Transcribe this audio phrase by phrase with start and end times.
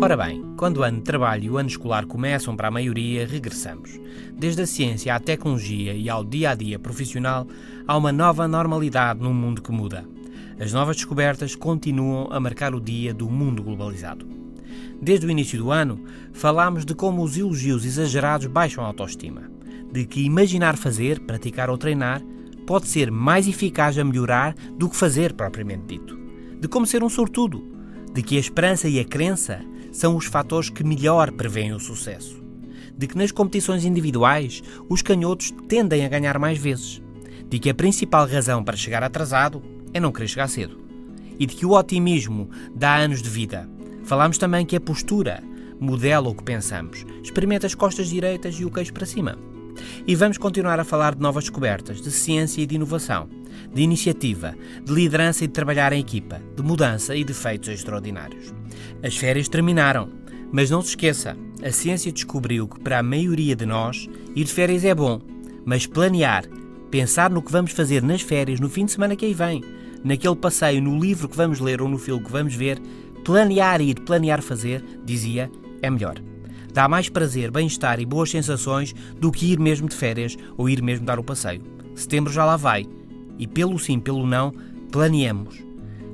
[0.00, 3.26] Ora bem, quando o ano de trabalho e o ano escolar começam para a maioria,
[3.26, 3.98] regressamos.
[4.32, 7.48] Desde a ciência à tecnologia e ao dia a dia profissional,
[7.84, 10.08] há uma nova normalidade num mundo que muda.
[10.60, 14.24] As novas descobertas continuam a marcar o dia do mundo globalizado.
[15.02, 16.00] Desde o início do ano,
[16.32, 19.50] falámos de como os elogios exagerados baixam a autoestima,
[19.92, 22.22] de que imaginar fazer, praticar ou treinar
[22.68, 26.16] pode ser mais eficaz a melhorar do que fazer propriamente dito,
[26.60, 27.76] de como ser um sortudo,
[28.14, 29.60] de que a esperança e a crença
[29.98, 32.40] são os fatores que melhor prevêem o sucesso.
[32.96, 37.02] De que nas competições individuais os canhotos tendem a ganhar mais vezes.
[37.50, 39.60] De que a principal razão para chegar atrasado
[39.92, 40.78] é não querer chegar cedo.
[41.36, 43.68] E de que o otimismo dá anos de vida.
[44.04, 45.42] Falámos também que a postura
[45.80, 47.04] modela o que pensamos.
[47.20, 49.36] Experimenta as costas direitas e o queixo para cima.
[50.06, 53.28] E vamos continuar a falar de novas descobertas, de ciência e de inovação,
[53.74, 58.52] de iniciativa, de liderança e de trabalhar em equipa, de mudança e de feitos extraordinários.
[59.02, 60.10] As férias terminaram,
[60.52, 64.52] mas não se esqueça, a ciência descobriu que para a maioria de nós ir de
[64.52, 65.20] férias é bom,
[65.64, 66.44] mas planear,
[66.90, 69.62] pensar no que vamos fazer nas férias no fim de semana que aí vem,
[70.04, 72.80] naquele passeio, no livro que vamos ler ou no filme que vamos ver,
[73.24, 75.50] planear ir, planear fazer, dizia,
[75.82, 76.16] é melhor.
[76.72, 80.82] Dá mais prazer, bem-estar e boas sensações do que ir mesmo de férias ou ir
[80.82, 81.62] mesmo dar o passeio.
[81.94, 82.86] Setembro já lá vai.
[83.38, 84.52] E pelo sim, pelo não,
[84.92, 85.67] planeemos.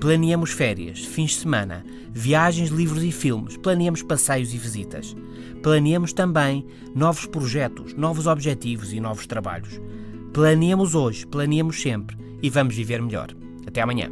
[0.00, 5.16] Planeemos férias, fins de semana, viagens, livros e filmes, planeemos passeios e visitas.
[5.62, 9.80] Planeemos também novos projetos, novos objetivos e novos trabalhos.
[10.32, 13.28] Planeemos hoje, planeemos sempre e vamos viver melhor.
[13.66, 14.10] Até amanhã.